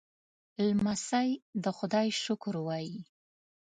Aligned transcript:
لمسی 0.69 1.29
د 1.63 1.65
خدای 1.77 2.07
شکر 2.23 2.53
وايي. 2.67 2.99